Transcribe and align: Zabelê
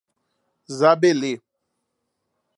Zabelê 0.79 1.31